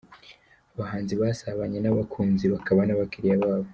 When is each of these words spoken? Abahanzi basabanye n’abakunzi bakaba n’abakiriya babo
Abahanzi 0.73 1.13
basabanye 1.21 1.77
n’abakunzi 1.81 2.45
bakaba 2.53 2.81
n’abakiriya 2.85 3.37
babo 3.43 3.67